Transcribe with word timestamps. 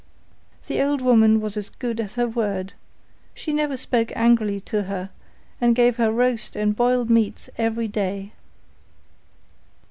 The 0.65 0.81
old 0.81 1.03
woman 1.03 1.41
was 1.41 1.55
as 1.57 1.69
good 1.69 1.99
as 1.99 2.15
her 2.15 2.27
word: 2.27 2.73
she 3.35 3.53
never 3.53 3.77
spoke 3.77 4.11
angrily 4.15 4.59
to 4.61 4.85
her, 4.85 5.11
and 5.61 5.75
gave 5.75 5.97
her 5.97 6.11
roast 6.11 6.55
and 6.55 6.75
boiled 6.75 7.11
meats 7.11 7.51
every 7.55 7.87
day. 7.87 8.31